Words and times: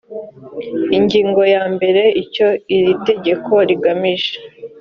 ingingo 0.97 1.41
ya 1.53 1.63
mbere 1.73 2.03
icyo 2.23 2.47
iri 2.75 2.91
tegeko 3.07 3.53
rigamije 3.69 4.33